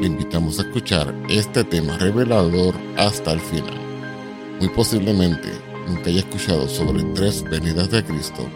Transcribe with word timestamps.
le 0.00 0.06
invitamos 0.06 0.58
a 0.58 0.62
escuchar 0.62 1.14
este 1.28 1.64
tema 1.64 1.96
revelador 1.98 2.74
hasta 2.96 3.32
el 3.32 3.40
final. 3.40 3.78
Muy 4.60 4.68
posiblemente 4.70 5.50
nunca 5.88 6.10
haya 6.10 6.20
escuchado 6.20 6.68
sobre 6.68 7.02
tres 7.14 7.42
venidas 7.42 7.90
de 7.90 8.04
Cristo 8.04 8.48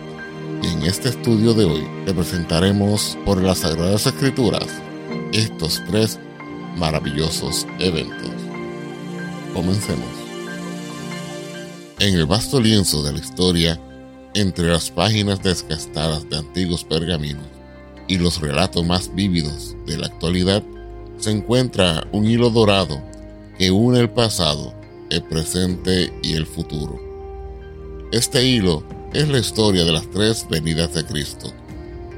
y 0.62 0.66
en 0.66 0.82
este 0.82 1.08
estudio 1.10 1.54
de 1.54 1.64
hoy 1.64 1.86
le 2.04 2.12
presentaremos 2.12 3.16
por 3.24 3.42
las 3.42 3.58
Sagradas 3.58 4.06
Escrituras 4.06 4.66
estos 5.32 5.82
tres 5.88 6.18
maravillosos 6.76 7.66
eventos. 7.78 8.30
Comencemos. 9.54 10.08
En 11.98 12.14
el 12.14 12.26
vasto 12.26 12.60
lienzo 12.60 13.02
de 13.02 13.12
la 13.12 13.18
historia, 13.18 13.80
entre 14.34 14.68
las 14.68 14.90
páginas 14.90 15.42
desgastadas 15.42 16.28
de 16.28 16.38
antiguos 16.38 16.84
pergaminos 16.84 17.44
y 18.08 18.18
los 18.18 18.40
relatos 18.40 18.86
más 18.86 19.14
vívidos 19.14 19.76
de 19.86 19.98
la 19.98 20.06
actualidad, 20.06 20.62
se 21.20 21.30
encuentra 21.30 22.06
un 22.12 22.26
hilo 22.26 22.50
dorado 22.50 23.00
que 23.58 23.70
une 23.70 24.00
el 24.00 24.10
pasado, 24.10 24.74
el 25.10 25.22
presente 25.22 26.12
y 26.22 26.34
el 26.34 26.46
futuro. 26.46 26.98
Este 28.10 28.44
hilo 28.44 28.82
es 29.12 29.28
la 29.28 29.38
historia 29.38 29.84
de 29.84 29.92
las 29.92 30.10
tres 30.10 30.46
venidas 30.48 30.94
de 30.94 31.04
Cristo, 31.04 31.52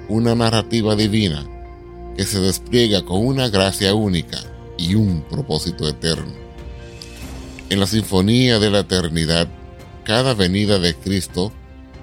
una 0.09 0.35
narrativa 0.35 0.95
divina 0.95 1.45
que 2.17 2.25
se 2.25 2.41
despliega 2.41 3.05
con 3.05 3.27
una 3.27 3.49
gracia 3.49 3.95
única 3.95 4.39
y 4.79 4.95
un 4.95 5.23
propósito 5.23 5.89
eterno. 5.89 6.33
En 7.71 7.81
la 7.81 7.87
sinfonía 7.87 8.59
de 8.59 8.71
la 8.71 8.81
eternidad, 8.81 9.49
cada 10.05 10.35
venida 10.35 10.79
de 10.79 10.95
Cristo 10.95 11.53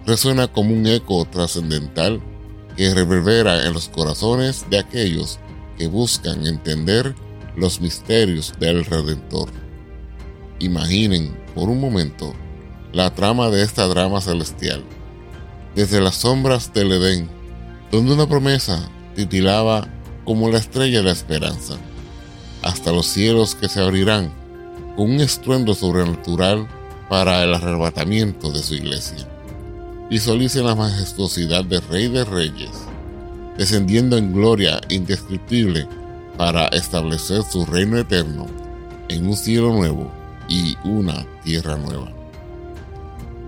resuena 0.06 0.48
como 0.48 0.74
un 0.74 0.88
eco 0.88 1.26
trascendental 1.26 2.20
que 2.76 2.94
reverbera 2.94 3.66
en 3.66 3.74
los 3.74 3.88
corazones 3.90 4.66
de 4.70 4.80
aquellos 4.80 5.40
que 5.80 5.88
buscan 5.88 6.46
entender 6.46 7.16
los 7.56 7.80
misterios 7.80 8.54
del 8.60 8.84
Redentor. 8.84 9.50
Imaginen 10.60 11.36
por 11.56 11.70
un 11.70 11.80
momento 11.80 12.34
la 12.92 13.16
trama 13.16 13.50
de 13.50 13.64
esta 13.64 13.88
drama 13.88 14.20
celestial. 14.20 14.84
Desde 15.76 16.02
las 16.02 16.16
sombras 16.16 16.74
del 16.74 16.92
Edén, 16.92 17.30
donde 17.92 18.14
una 18.14 18.28
promesa 18.28 18.90
titilaba 19.16 19.88
como 20.26 20.50
la 20.50 20.58
estrella 20.58 20.98
de 20.98 21.06
la 21.06 21.12
esperanza, 21.12 21.78
hasta 22.62 22.92
los 22.92 23.08
cielos 23.08 23.56
que 23.56 23.70
se 23.70 23.82
abrirán 23.82 24.34
con 24.98 25.12
un 25.12 25.22
estruendo 25.22 25.74
sobrenatural 25.74 26.68
para 27.08 27.42
el 27.44 27.54
arrebatamiento 27.54 28.52
de 28.52 28.62
su 28.62 28.76
iglesia. 28.76 29.28
Visualicen 30.10 30.66
la 30.66 30.76
majestuosidad 30.76 31.64
del 31.64 31.82
Rey 31.84 32.10
de 32.10 32.26
Reyes 32.26 32.89
descendiendo 33.60 34.16
en 34.16 34.32
gloria 34.32 34.80
indescriptible 34.88 35.86
para 36.38 36.68
establecer 36.68 37.44
su 37.44 37.66
reino 37.66 37.98
eterno 37.98 38.48
en 39.10 39.28
un 39.28 39.36
cielo 39.36 39.74
nuevo 39.74 40.10
y 40.48 40.78
una 40.86 41.28
tierra 41.44 41.76
nueva. 41.76 42.10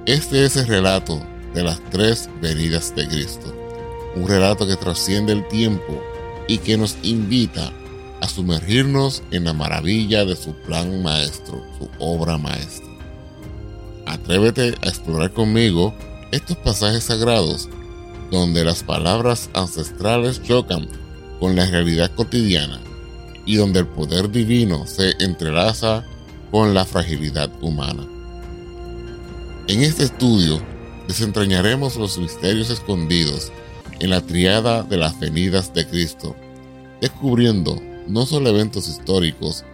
Este 0.05 0.43
es 0.43 0.57
el 0.57 0.67
relato 0.67 1.25
de 1.53 1.63
las 1.63 1.79
tres 1.91 2.29
venidas 2.41 2.93
de 2.93 3.07
Cristo, 3.07 3.55
un 4.13 4.27
relato 4.27 4.67
que 4.67 4.75
trasciende 4.75 5.31
el 5.31 5.47
tiempo 5.47 6.03
y 6.45 6.57
que 6.57 6.75
nos 6.75 6.97
invita 7.03 7.71
a 8.19 8.27
sumergirnos 8.27 9.23
en 9.31 9.45
la 9.45 9.53
maravilla 9.53 10.25
de 10.25 10.35
su 10.35 10.53
plan 10.63 11.01
maestro, 11.01 11.63
su 11.79 11.89
obra 11.99 12.37
maestra. 12.37 12.89
Atrévete 14.07 14.75
a 14.81 14.89
explorar 14.89 15.31
conmigo 15.31 15.93
estos 16.31 16.57
pasajes 16.57 17.05
sagrados 17.05 17.69
donde 18.31 18.63
las 18.63 18.83
palabras 18.83 19.49
ancestrales 19.53 20.41
chocan 20.41 20.87
con 21.39 21.55
la 21.55 21.65
realidad 21.65 22.11
cotidiana 22.15 22.79
y 23.45 23.57
donde 23.57 23.79
el 23.79 23.87
poder 23.87 24.31
divino 24.31 24.87
se 24.87 25.11
entrelaza 25.19 26.05
con 26.49 26.73
la 26.73 26.85
fragilidad 26.85 27.51
humana. 27.61 28.07
En 29.67 29.81
este 29.81 30.03
estudio 30.03 30.61
desentrañaremos 31.07 31.97
los 31.97 32.17
misterios 32.17 32.69
escondidos 32.69 33.51
en 33.99 34.09
la 34.09 34.21
triada 34.21 34.83
de 34.83 34.97
las 34.97 35.19
venidas 35.19 35.73
de 35.73 35.85
Cristo, 35.85 36.35
descubriendo 37.01 37.79
no 38.07 38.25
solo 38.25 38.49
eventos 38.49 38.87
históricos, 38.87 39.65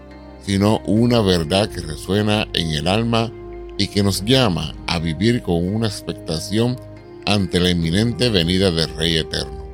sino 0.46 0.80
una 0.86 1.22
verdad 1.22 1.70
que 1.70 1.82
resuena 1.82 2.48
en 2.54 2.72
el 2.72 2.88
alma 2.88 3.32
y 3.78 3.88
que 3.88 4.04
nos 4.04 4.24
llama 4.26 4.74
a 4.88 5.00
vivir 5.00 5.42
con 5.44 5.68
una 5.68 5.88
expectación 5.88 6.78
ante 7.28 7.60
la 7.60 7.70
inminente 7.70 8.30
venida 8.30 8.72
del 8.72 8.90
Rey 8.96 9.18
Eterno. 9.18 9.68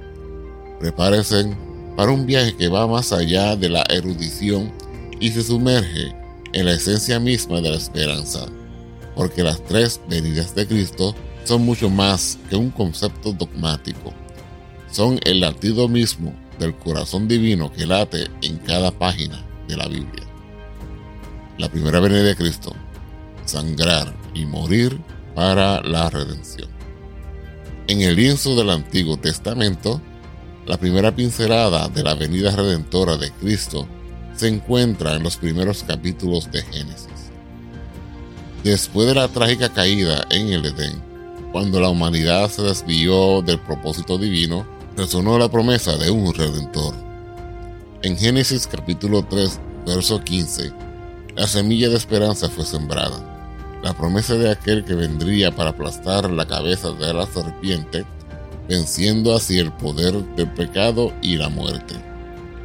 Prepárense 0.80 1.56
para 1.96 2.12
un 2.12 2.26
viaje 2.26 2.56
que 2.58 2.68
va 2.68 2.88
más 2.88 3.14
allá 3.14 3.56
de 3.56 3.70
la 3.70 3.84
erudición 3.90 4.74
y 5.20 5.30
se 5.30 5.44
sumerge 5.44 6.16
en 6.52 6.66
la 6.66 6.74
esencia 6.74 7.20
misma 7.20 7.62
de 7.62 7.70
la 7.70 7.78
esperanza, 7.78 8.48
porque 9.16 9.44
las 9.44 9.64
tres 9.64 10.02
venidas 10.10 10.56
de 10.56 10.68
Cristo 10.68 11.16
son 11.44 11.64
mucho 11.64 11.90
más 11.90 12.40
que 12.50 12.56
un 12.56 12.72
concepto 12.72 13.34
dogmático, 13.34 14.14
son 14.92 15.20
el 15.24 15.40
latido 15.40 15.88
mismo 15.88 16.34
del 16.58 16.76
corazón 16.76 17.28
divino 17.28 17.72
que 17.72 17.86
late 17.86 18.26
en 18.42 18.58
cada 18.58 18.92
página 18.92 19.44
de 19.68 19.78
la 19.78 19.88
Biblia. 19.88 20.24
La 21.60 21.70
primera 21.70 22.00
venida 22.00 22.24
de 22.24 22.36
Cristo, 22.36 22.74
sangrar 23.46 24.12
y 24.34 24.46
morir 24.46 25.00
para 25.36 25.82
la 25.82 26.10
redención. 26.10 26.74
En 27.86 28.02
el 28.02 28.16
lienzo 28.16 28.56
del 28.56 28.70
Antiguo 28.70 29.18
Testamento, 29.18 30.00
la 30.66 30.78
primera 30.78 31.14
pincelada 31.14 31.90
de 31.90 32.02
la 32.02 32.16
venida 32.16 32.56
redentora 32.56 33.18
de 33.18 33.30
Cristo 33.32 33.86
se 34.38 34.48
encuentra 34.48 35.16
en 35.16 35.24
los 35.24 35.36
primeros 35.36 35.84
capítulos 35.84 36.50
de 36.50 36.62
Génesis. 36.62 37.32
Después 38.64 39.08
de 39.08 39.16
la 39.16 39.28
trágica 39.28 39.68
caída 39.68 40.26
en 40.30 40.48
el 40.54 40.66
Edén, 40.66 41.02
cuando 41.52 41.82
la 41.82 41.90
humanidad 41.90 42.50
se 42.50 42.62
desvió 42.62 43.42
del 43.42 43.60
propósito 43.60 44.18
divino, 44.18 44.66
resonó 44.96 45.38
la 45.38 45.50
promesa 45.50 45.98
de 45.98 46.10
un 46.10 46.34
redentor. 46.34 46.96
En 48.02 48.18
Génesis 48.18 48.66
capítulo 48.66 49.26
3, 49.26 49.60
verso 49.86 50.24
15, 50.24 50.72
la 51.36 51.48
semilla 51.48 51.90
de 51.90 51.98
esperanza 51.98 52.50
fue 52.50 52.64
sembrada 52.64 53.34
la 53.84 53.94
promesa 53.94 54.36
de 54.36 54.50
aquel 54.50 54.84
que 54.86 54.96
vendría 54.96 55.52
para 55.52 55.72
aplastar 55.72 56.32
la 56.32 56.48
cabeza 56.48 56.92
de 56.92 57.14
la 57.14 57.26
serpiente 57.28 58.06
venciendo 58.68 59.36
así 59.36 59.60
el 59.60 59.72
poder 59.74 60.14
del 60.36 60.50
pecado 60.52 61.14
y 61.22 61.38
la 61.38 61.50
muerte. 61.50 61.96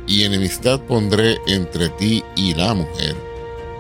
Y 0.07 0.23
enemistad 0.23 0.81
pondré 0.81 1.37
entre 1.47 1.89
ti 1.91 2.23
y 2.37 2.55
la 2.55 2.75
mujer, 2.75 3.17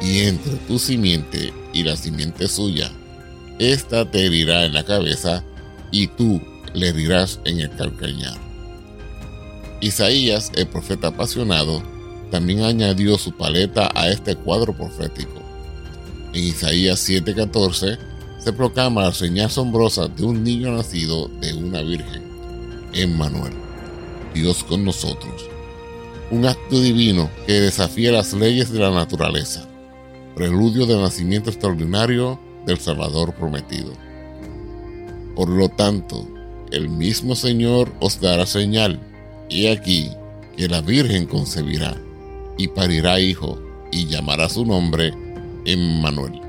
y 0.00 0.20
entre 0.20 0.56
tu 0.66 0.78
simiente 0.78 1.52
y 1.72 1.82
la 1.82 1.96
simiente 1.96 2.48
suya. 2.48 2.90
Esta 3.58 4.10
te 4.10 4.26
herirá 4.26 4.64
en 4.64 4.74
la 4.74 4.84
cabeza, 4.84 5.42
y 5.90 6.06
tú 6.06 6.40
le 6.74 6.88
herirás 6.88 7.40
en 7.44 7.60
el 7.60 7.70
calcañar. 7.70 8.36
Isaías, 9.80 10.52
el 10.54 10.66
profeta 10.66 11.08
apasionado, 11.08 11.82
también 12.30 12.62
añadió 12.62 13.16
su 13.16 13.32
paleta 13.32 13.90
a 13.94 14.08
este 14.10 14.36
cuadro 14.36 14.76
profético. 14.76 15.47
En 16.34 16.44
Isaías 16.44 17.00
7:14 17.08 17.98
se 18.38 18.52
proclama 18.52 19.02
la 19.02 19.12
señal 19.12 19.46
asombrosa 19.46 20.08
de 20.08 20.24
un 20.24 20.44
niño 20.44 20.72
nacido 20.72 21.28
de 21.40 21.54
una 21.54 21.82
virgen, 21.82 22.22
Emmanuel, 22.92 23.52
Dios 24.34 24.62
con 24.64 24.84
nosotros. 24.84 25.48
Un 26.30 26.46
acto 26.46 26.80
divino 26.80 27.30
que 27.46 27.54
desafía 27.54 28.12
las 28.12 28.34
leyes 28.34 28.70
de 28.70 28.80
la 28.80 28.90
naturaleza, 28.90 29.66
preludio 30.34 30.86
del 30.86 31.00
nacimiento 31.00 31.50
extraordinario 31.50 32.38
del 32.66 32.78
Salvador 32.78 33.34
prometido. 33.34 33.92
Por 35.34 35.48
lo 35.48 35.68
tanto, 35.70 36.28
el 36.70 36.90
mismo 36.90 37.34
Señor 37.34 37.90
os 38.00 38.20
dará 38.20 38.44
señal, 38.44 39.00
y 39.48 39.68
aquí 39.68 40.10
que 40.56 40.68
la 40.68 40.82
Virgen 40.82 41.26
concebirá 41.26 41.96
y 42.58 42.68
parirá 42.68 43.18
hijo, 43.20 43.58
y 43.90 44.06
llamará 44.06 44.50
su 44.50 44.66
nombre 44.66 45.14
Emmanuel. 45.68 46.40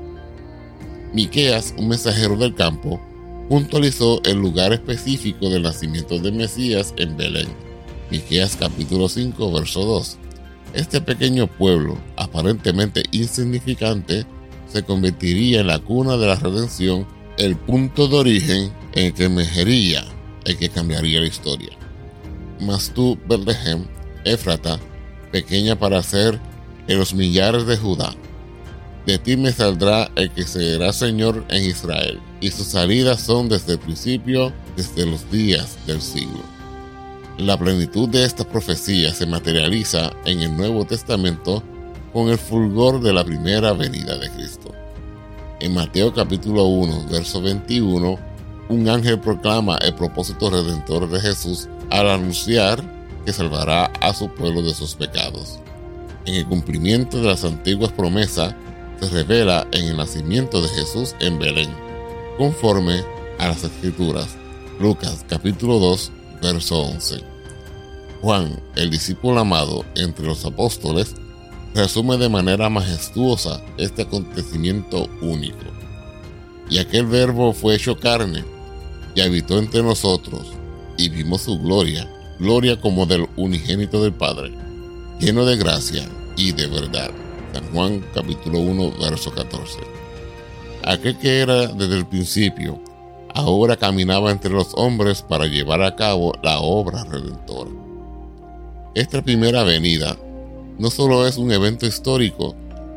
Miqueas, 1.12 1.74
un 1.76 1.88
mensajero 1.88 2.36
del 2.36 2.54
campo, 2.54 3.00
puntualizó 3.48 4.22
el 4.24 4.38
lugar 4.38 4.72
específico 4.72 5.50
del 5.50 5.62
nacimiento 5.62 6.18
de 6.18 6.32
Mesías 6.32 6.94
en 6.96 7.16
Belén. 7.16 7.48
Miqueas 8.10 8.56
capítulo 8.56 9.08
5, 9.08 9.52
verso 9.52 9.84
2. 9.84 10.18
Este 10.72 11.00
pequeño 11.00 11.46
pueblo, 11.46 11.98
aparentemente 12.16 13.02
insignificante, 13.10 14.24
se 14.72 14.84
convertiría 14.84 15.60
en 15.60 15.66
la 15.66 15.80
cuna 15.80 16.16
de 16.16 16.26
la 16.26 16.36
redención, 16.36 17.06
el 17.38 17.56
punto 17.56 18.08
de 18.08 18.16
origen 18.16 18.72
en 18.94 19.06
el 19.06 19.14
que 19.14 19.24
emergería, 19.24 20.04
el 20.44 20.56
que 20.56 20.68
cambiaría 20.68 21.20
la 21.20 21.26
historia. 21.26 21.70
Mas 22.60 22.92
tú, 22.94 23.18
Bethlehem, 23.28 23.84
Éfrata, 24.24 24.78
pequeña 25.32 25.76
para 25.78 26.02
ser 26.02 26.38
en 26.86 26.98
los 26.98 27.14
millares 27.14 27.66
de 27.66 27.76
Judá, 27.76 28.14
de 29.06 29.18
ti 29.18 29.36
me 29.36 29.52
saldrá 29.52 30.10
el 30.16 30.30
que 30.30 30.44
será 30.44 30.92
Señor 30.92 31.44
en 31.48 31.64
Israel, 31.64 32.20
y 32.40 32.50
sus 32.50 32.68
salidas 32.68 33.20
son 33.20 33.48
desde 33.48 33.72
el 33.72 33.78
principio, 33.78 34.52
desde 34.76 35.06
los 35.06 35.30
días 35.30 35.78
del 35.86 36.00
siglo. 36.00 36.42
La 37.38 37.58
plenitud 37.58 38.08
de 38.08 38.24
esta 38.24 38.44
profecía 38.44 39.14
se 39.14 39.26
materializa 39.26 40.12
en 40.26 40.42
el 40.42 40.56
Nuevo 40.56 40.84
Testamento 40.84 41.62
con 42.12 42.28
el 42.28 42.38
fulgor 42.38 43.00
de 43.00 43.12
la 43.12 43.24
primera 43.24 43.72
venida 43.72 44.18
de 44.18 44.28
Cristo. 44.30 44.72
En 45.60 45.74
Mateo 45.74 46.12
capítulo 46.12 46.64
1, 46.64 47.06
verso 47.10 47.40
21, 47.40 48.18
un 48.68 48.88
ángel 48.88 49.18
proclama 49.18 49.76
el 49.78 49.94
propósito 49.94 50.50
redentor 50.50 51.08
de 51.08 51.20
Jesús 51.20 51.68
al 51.90 52.08
anunciar 52.08 52.82
que 53.24 53.32
salvará 53.32 53.86
a 54.00 54.14
su 54.14 54.28
pueblo 54.28 54.62
de 54.62 54.74
sus 54.74 54.94
pecados. 54.94 55.58
En 56.26 56.34
el 56.34 56.46
cumplimiento 56.46 57.20
de 57.20 57.28
las 57.28 57.44
antiguas 57.44 57.92
promesas, 57.92 58.54
se 59.00 59.08
revela 59.08 59.66
en 59.72 59.86
el 59.86 59.96
nacimiento 59.96 60.60
de 60.60 60.68
Jesús 60.68 61.14
en 61.20 61.38
Belén, 61.38 61.70
conforme 62.36 63.02
a 63.38 63.48
las 63.48 63.64
escrituras. 63.64 64.36
Lucas 64.78 65.24
capítulo 65.28 65.78
2, 65.78 66.12
verso 66.42 66.80
11. 66.80 67.24
Juan, 68.20 68.60
el 68.76 68.90
discípulo 68.90 69.40
amado 69.40 69.84
entre 69.94 70.26
los 70.26 70.44
apóstoles, 70.44 71.14
resume 71.74 72.18
de 72.18 72.28
manera 72.28 72.68
majestuosa 72.68 73.62
este 73.78 74.02
acontecimiento 74.02 75.08
único. 75.22 75.64
Y 76.68 76.78
aquel 76.78 77.06
verbo 77.06 77.52
fue 77.52 77.76
hecho 77.76 77.98
carne 77.98 78.44
y 79.14 79.22
habitó 79.22 79.58
entre 79.58 79.82
nosotros, 79.82 80.46
y 80.98 81.08
vimos 81.08 81.42
su 81.42 81.58
gloria, 81.58 82.08
gloria 82.38 82.80
como 82.80 83.06
del 83.06 83.26
unigénito 83.36 84.02
del 84.02 84.12
Padre, 84.12 84.52
lleno 85.18 85.44
de 85.46 85.56
gracia 85.56 86.06
y 86.36 86.52
de 86.52 86.66
verdad. 86.66 87.10
San 87.52 87.64
Juan 87.72 88.04
capítulo 88.14 88.60
1, 88.60 88.92
verso 89.00 89.32
14. 89.32 89.78
Aquel 90.84 91.18
que 91.18 91.40
era 91.40 91.66
desde 91.66 91.96
el 91.96 92.06
principio, 92.06 92.80
ahora 93.34 93.76
caminaba 93.76 94.30
entre 94.30 94.50
los 94.50 94.72
hombres 94.74 95.22
para 95.22 95.46
llevar 95.46 95.82
a 95.82 95.96
cabo 95.96 96.32
la 96.42 96.60
obra 96.60 97.04
redentora. 97.04 97.70
Esta 98.94 99.22
primera 99.22 99.62
venida 99.64 100.16
no 100.78 100.90
solo 100.90 101.26
es 101.26 101.36
un 101.36 101.52
evento 101.52 101.86
histórico, 101.86 102.54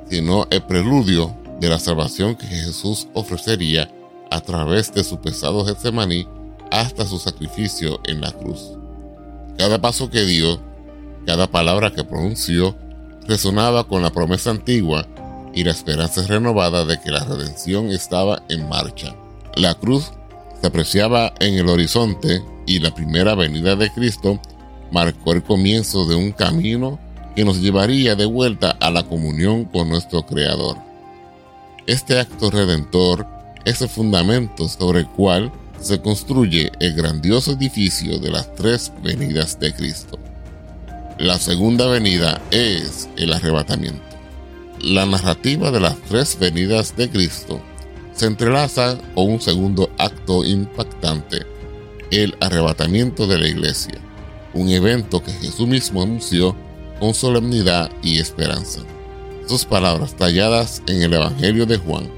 sino 0.09 0.47
el 0.49 0.61
preludio 0.63 1.35
de 1.59 1.69
la 1.69 1.79
salvación 1.79 2.35
que 2.35 2.47
Jesús 2.47 3.07
ofrecería 3.13 3.89
a 4.29 4.41
través 4.41 4.93
de 4.93 5.03
su 5.03 5.19
pesado 5.19 5.65
Getsemaní 5.65 6.27
hasta 6.71 7.05
su 7.05 7.19
sacrificio 7.19 7.99
en 8.05 8.21
la 8.21 8.31
cruz. 8.31 8.71
Cada 9.57 9.79
paso 9.79 10.09
que 10.09 10.21
dio, 10.21 10.59
cada 11.25 11.47
palabra 11.47 11.91
que 11.91 12.03
pronunció, 12.03 12.75
resonaba 13.27 13.85
con 13.85 14.01
la 14.01 14.11
promesa 14.11 14.51
antigua 14.51 15.07
y 15.53 15.63
la 15.63 15.71
esperanza 15.71 16.25
renovada 16.27 16.85
de 16.85 16.99
que 16.99 17.11
la 17.11 17.23
redención 17.23 17.91
estaba 17.91 18.43
en 18.49 18.67
marcha. 18.67 19.15
La 19.55 19.75
cruz 19.75 20.11
se 20.59 20.67
apreciaba 20.67 21.33
en 21.39 21.55
el 21.55 21.69
horizonte 21.69 22.41
y 22.65 22.79
la 22.79 22.93
primera 22.93 23.35
venida 23.35 23.75
de 23.75 23.91
Cristo 23.91 24.39
marcó 24.91 25.33
el 25.33 25.43
comienzo 25.43 26.05
de 26.05 26.15
un 26.15 26.31
camino 26.31 26.99
que 27.35 27.45
nos 27.45 27.61
llevaría 27.61 28.15
de 28.15 28.25
vuelta 28.25 28.71
a 28.79 28.91
la 28.91 29.03
comunión 29.03 29.65
con 29.65 29.89
nuestro 29.89 30.25
Creador. 30.25 30.77
Este 31.87 32.19
acto 32.19 32.49
redentor 32.49 33.27
es 33.65 33.81
el 33.81 33.89
fundamento 33.89 34.67
sobre 34.67 34.99
el 34.99 35.07
cual 35.07 35.51
se 35.79 36.01
construye 36.01 36.71
el 36.79 36.93
grandioso 36.93 37.51
edificio 37.51 38.19
de 38.19 38.31
las 38.31 38.53
tres 38.55 38.91
venidas 39.03 39.59
de 39.59 39.73
Cristo. 39.73 40.17
La 41.19 41.37
segunda 41.37 41.85
venida 41.85 42.41
es 42.49 43.07
el 43.17 43.33
arrebatamiento. 43.33 44.01
La 44.81 45.05
narrativa 45.05 45.69
de 45.69 45.79
las 45.79 45.95
tres 46.01 46.39
venidas 46.39 46.97
de 46.97 47.07
Cristo 47.07 47.61
se 48.13 48.25
entrelaza 48.25 48.97
con 49.13 49.33
un 49.33 49.39
segundo 49.39 49.91
acto 49.99 50.43
impactante, 50.43 51.45
el 52.09 52.35
arrebatamiento 52.39 53.27
de 53.27 53.37
la 53.37 53.47
iglesia, 53.47 53.99
un 54.55 54.69
evento 54.69 55.23
que 55.23 55.31
Jesús 55.33 55.67
mismo 55.67 56.01
anunció 56.01 56.55
con 56.99 57.13
solemnidad 57.13 57.91
y 58.01 58.17
esperanza. 58.17 58.81
Sus 59.47 59.65
palabras 59.65 60.15
talladas 60.15 60.81
en 60.87 61.03
el 61.03 61.13
Evangelio 61.13 61.67
de 61.67 61.77
Juan 61.77 62.09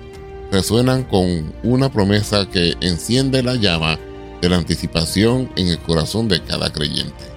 resuenan 0.54 1.04
con 1.04 1.54
una 1.64 1.92
promesa 1.92 2.50
que 2.50 2.76
enciende 2.80 3.44
la 3.44 3.56
llama 3.56 4.00
de 4.42 4.48
la 4.48 4.56
anticipación 4.56 5.52
en 5.58 5.68
el 5.68 5.80
corazón 5.80 6.30
de 6.30 6.42
cada 6.42 6.72
creyente. 6.72 7.35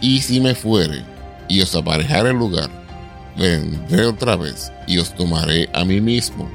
Y 0.00 0.20
si 0.20 0.40
me 0.40 0.54
fuere 0.54 1.02
y 1.48 1.60
os 1.60 1.74
aparejare 1.74 2.30
el 2.30 2.36
lugar, 2.36 2.70
vendré 3.36 4.06
otra 4.06 4.36
vez 4.36 4.72
y 4.86 4.98
os 4.98 5.14
tomaré 5.14 5.68
a 5.72 5.84
mí 5.84 6.00
mismo, 6.00 6.50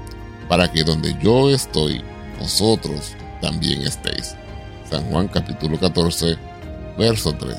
para 0.48 0.72
que 0.72 0.84
donde 0.84 1.16
yo 1.22 1.50
estoy, 1.50 2.02
vosotros 2.40 3.14
también 3.42 3.82
estéis. 3.82 4.36
San 4.90 5.04
Juan 5.06 5.28
capítulo 5.28 5.80
14, 5.80 6.38
verso 6.98 7.34
3. 7.34 7.56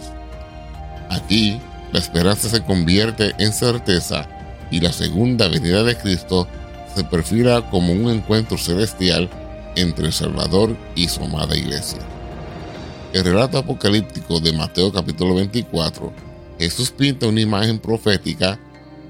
Aquí 1.11 1.61
la 1.93 1.99
esperanza 1.99 2.49
se 2.49 2.63
convierte 2.63 3.35
en 3.39 3.53
certeza 3.53 4.29
y 4.71 4.81
la 4.81 4.93
segunda 4.93 5.49
venida 5.49 5.83
de 5.83 5.97
Cristo 5.97 6.47
se 6.95 7.05
perfila 7.05 7.69
como 7.71 7.93
un 7.93 8.11
encuentro 8.11 8.57
celestial 8.57 9.29
entre 9.77 10.07
el 10.07 10.13
Salvador 10.13 10.77
y 10.95 11.09
su 11.09 11.25
amada 11.25 11.57
iglesia. 11.57 12.01
El 13.13 13.25
relato 13.25 13.59
apocalíptico 13.59 14.41
de 14.41 14.55
Mateo 14.55 14.91
capítulo 14.91 15.35
24, 15.35 16.11
Jesús 16.59 16.91
pinta 16.91 17.27
una 17.27 17.43
imagen 17.43 17.79
profética 17.79 18.59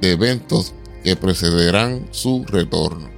de 0.00 0.10
eventos 0.10 0.74
que 1.04 1.14
precederán 1.14 2.08
su 2.10 2.44
retorno. 2.44 3.08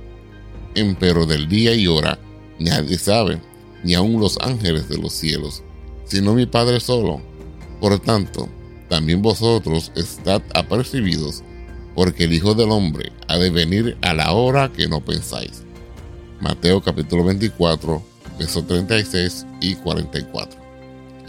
Empero 0.75 1.25
del 1.25 1.49
día 1.49 1.75
y 1.75 1.87
hora 1.87 2.19
nadie 2.59 2.99
sabe, 2.99 3.41
ni 3.83 3.95
aun 3.95 4.21
los 4.21 4.37
ángeles 4.43 4.87
de 4.91 4.99
los 4.99 5.15
cielos, 5.15 5.63
sino 6.05 6.35
mi 6.35 6.45
Padre 6.45 6.81
solo. 6.81 7.23
Por 7.81 7.99
tanto, 8.01 8.47
también 8.91 9.23
vosotros 9.23 9.91
estad 9.97 10.43
apercibidos, 10.53 11.43
porque 11.95 12.25
el 12.25 12.35
Hijo 12.35 12.53
del 12.53 12.71
Hombre 12.71 13.11
ha 13.29 13.39
de 13.39 13.49
venir 13.49 13.97
a 14.03 14.13
la 14.13 14.33
hora 14.33 14.71
que 14.71 14.87
no 14.87 15.03
pensáis. 15.03 15.63
Mateo 16.41 16.83
capítulo 16.83 17.25
24, 17.25 18.03
versos 18.39 18.67
36 18.67 19.47
y 19.63 19.77
44. 19.77 20.64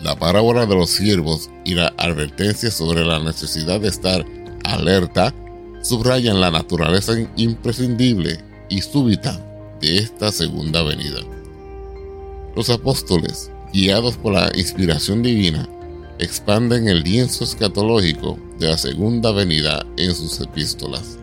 La 0.01 0.15
parábola 0.15 0.65
de 0.65 0.75
los 0.75 0.89
siervos 0.89 1.49
y 1.63 1.73
la 1.73 1.93
advertencia 1.97 2.69
sobre 2.69 3.05
la 3.05 3.19
necesidad 3.19 3.79
de 3.79 3.87
estar 3.87 4.25
alerta 4.63 5.33
subrayan 5.81 6.41
la 6.41 6.51
naturaleza 6.51 7.13
imprescindible 7.35 8.39
y 8.69 8.81
súbita 8.81 9.39
de 9.79 9.97
esta 9.97 10.31
segunda 10.31 10.83
venida. 10.83 11.21
Los 12.55 12.69
apóstoles, 12.69 13.51
guiados 13.73 14.17
por 14.17 14.33
la 14.33 14.51
inspiración 14.55 15.21
divina, 15.21 15.67
expanden 16.19 16.87
el 16.87 17.01
lienzo 17.01 17.43
escatológico 17.43 18.39
de 18.59 18.69
la 18.69 18.77
segunda 18.77 19.31
venida 19.31 19.85
en 19.97 20.15
sus 20.15 20.39
epístolas. 20.39 21.17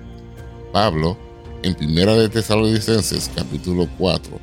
Pablo, 0.73 1.17
en 1.62 1.75
Primera 1.75 2.14
de 2.14 2.29
Tesalonicenses 2.29 3.31
capítulo 3.35 3.88
4, 3.99 4.38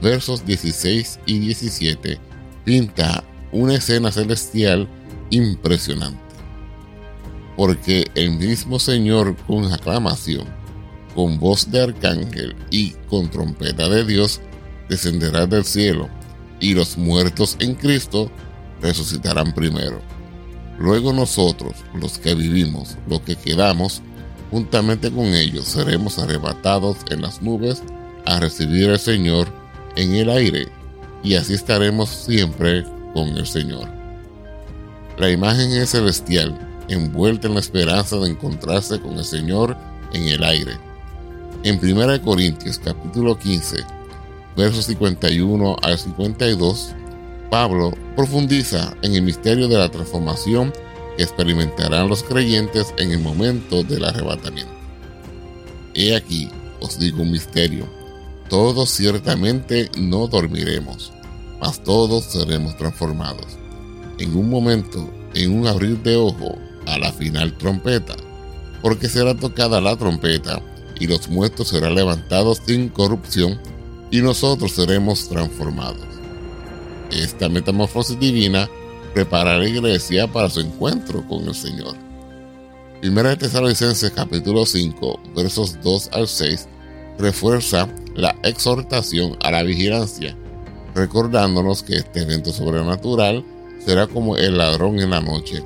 versos 0.00 0.44
16 0.46 1.20
y 1.26 1.38
17, 1.40 2.18
pinta 2.64 3.24
una 3.52 3.74
escena 3.74 4.10
celestial 4.12 4.88
impresionante. 5.30 6.20
Porque 7.56 8.06
el 8.14 8.32
mismo 8.32 8.78
Señor 8.78 9.36
con 9.46 9.72
aclamación, 9.72 10.46
con 11.14 11.38
voz 11.38 11.70
de 11.70 11.82
arcángel 11.82 12.54
y 12.70 12.90
con 13.08 13.28
trompeta 13.30 13.88
de 13.88 14.04
Dios, 14.04 14.40
descenderá 14.88 15.46
del 15.46 15.64
cielo, 15.64 16.08
y 16.60 16.74
los 16.74 16.96
muertos 16.96 17.56
en 17.58 17.74
Cristo 17.74 18.30
resucitarán 18.80 19.52
primero. 19.52 20.00
Luego 20.78 21.12
nosotros, 21.12 21.74
los 21.94 22.18
que 22.18 22.34
vivimos, 22.34 22.96
los 23.06 23.20
que 23.20 23.36
quedamos, 23.36 24.02
juntamente 24.50 25.10
con 25.10 25.26
ellos 25.26 25.66
seremos 25.66 26.18
arrebatados 26.18 26.96
en 27.10 27.22
las 27.22 27.42
nubes 27.42 27.82
a 28.26 28.40
recibir 28.40 28.90
al 28.90 28.98
Señor 28.98 29.48
en 29.96 30.14
el 30.14 30.30
aire, 30.30 30.68
y 31.22 31.34
así 31.34 31.54
estaremos 31.54 32.08
siempre 32.08 32.84
con 33.12 33.28
el 33.28 33.46
Señor. 33.46 33.88
La 35.18 35.30
imagen 35.30 35.72
es 35.72 35.90
celestial, 35.90 36.58
envuelta 36.88 37.48
en 37.48 37.54
la 37.54 37.60
esperanza 37.60 38.16
de 38.16 38.30
encontrarse 38.30 39.00
con 39.00 39.18
el 39.18 39.24
Señor 39.24 39.76
en 40.12 40.24
el 40.24 40.42
aire. 40.42 40.72
En 41.62 41.78
1 41.78 42.22
Corintios 42.22 42.78
capítulo 42.78 43.38
15, 43.38 43.84
versos 44.56 44.86
51 44.86 45.76
al 45.82 45.98
52, 45.98 46.94
Pablo 47.50 47.92
profundiza 48.16 48.94
en 49.02 49.14
el 49.14 49.22
misterio 49.22 49.68
de 49.68 49.76
la 49.76 49.90
transformación 49.90 50.72
que 51.16 51.24
experimentarán 51.24 52.08
los 52.08 52.22
creyentes 52.22 52.94
en 52.96 53.10
el 53.10 53.18
momento 53.18 53.82
del 53.82 54.04
arrebatamiento. 54.04 54.72
He 55.94 56.14
aquí, 56.14 56.48
os 56.80 56.98
digo 56.98 57.22
un 57.22 57.32
misterio, 57.32 57.86
todos 58.48 58.90
ciertamente 58.90 59.90
no 59.98 60.28
dormiremos, 60.28 61.12
mas 61.60 61.82
todos 61.82 62.24
seremos 62.24 62.76
transformados. 62.76 63.46
En 64.18 64.36
un 64.36 64.48
momento, 64.48 65.08
en 65.34 65.58
un 65.58 65.66
abrir 65.66 66.02
de 66.02 66.16
ojo, 66.16 66.56
a 66.86 66.98
la 66.98 67.12
final 67.12 67.56
trompeta, 67.56 68.16
porque 68.82 69.08
será 69.08 69.34
tocada 69.34 69.80
la 69.80 69.96
trompeta 69.96 70.60
y 70.98 71.06
los 71.06 71.28
muertos 71.28 71.68
serán 71.68 71.94
levantados 71.94 72.60
sin 72.66 72.88
corrupción 72.88 73.60
y 74.10 74.20
nosotros 74.20 74.72
seremos 74.72 75.28
transformados. 75.28 76.06
Esta 77.10 77.48
metamorfosis 77.48 78.18
divina 78.18 78.68
prepara 79.14 79.54
a 79.54 79.58
la 79.58 79.68
iglesia 79.68 80.30
para 80.30 80.48
su 80.48 80.60
encuentro 80.60 81.26
con 81.26 81.46
el 81.48 81.54
Señor. 81.54 81.96
Primera 83.00 83.30
de 83.30 83.36
Tesalonicenses 83.36 84.10
capítulo 84.10 84.66
5 84.66 85.20
versos 85.34 85.78
2 85.82 86.10
al 86.12 86.28
6 86.28 86.68
refuerza 87.18 87.88
la 88.14 88.36
exhortación 88.42 89.36
a 89.42 89.50
la 89.50 89.62
vigilancia, 89.62 90.36
recordándonos 91.00 91.82
que 91.82 91.96
este 91.96 92.20
evento 92.20 92.52
sobrenatural 92.52 93.42
será 93.82 94.06
como 94.06 94.36
el 94.36 94.58
ladrón 94.58 95.00
en 95.00 95.08
la 95.08 95.22
noche 95.22 95.62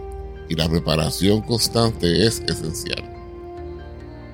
y 0.48 0.54
la 0.54 0.68
preparación 0.68 1.40
constante 1.40 2.24
es 2.24 2.40
esencial. 2.46 3.02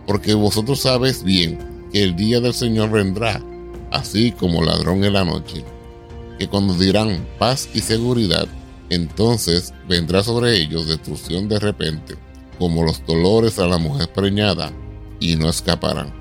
Porque 0.07 0.35
vosotros 0.35 0.81
sabéis 0.81 1.23
bien 1.23 1.59
que 1.91 2.03
el 2.03 2.17
día 2.17 2.41
del 2.41 2.53
Señor 2.53 2.91
vendrá, 2.91 3.43
así 3.91 4.33
como 4.33 4.63
ladrón 4.63 5.05
en 5.05 5.15
la 5.15 5.25
noche 5.25 5.65
que 6.39 6.49
cuando 6.49 6.75
dirán 6.75 7.27
paz 7.39 7.69
y 7.75 7.81
seguridad, 7.81 8.47
entonces 8.91 9.73
vendrá 9.89 10.23
sobre 10.23 10.57
ellos 10.57 10.87
destrucción 10.87 11.49
de 11.49 11.61
repente, 11.61 12.17
como 12.59 12.83
los 12.83 13.05
dolores 13.07 13.59
a 13.59 13.67
la 13.67 13.79
mujer 13.79 14.11
preñada, 14.13 14.73
y 15.19 15.37
no 15.37 15.49
escaparán. 15.49 16.13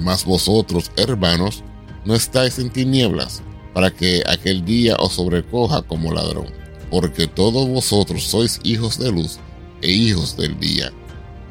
Mas 0.00 0.24
vosotros, 0.24 0.90
hermanos, 0.96 1.62
no 2.04 2.16
estáis 2.16 2.58
en 2.58 2.70
tinieblas, 2.70 3.42
para 3.74 3.90
que 3.90 4.22
aquel 4.26 4.64
día 4.64 4.96
os 4.98 5.12
sobrecoja 5.12 5.82
como 5.82 6.12
ladrón, 6.12 6.46
porque 6.90 7.26
todos 7.26 7.68
vosotros 7.68 8.22
sois 8.22 8.60
hijos 8.62 8.98
de 8.98 9.12
luz 9.12 9.38
e 9.82 9.90
hijos 9.90 10.36
del 10.36 10.58
día. 10.58 10.92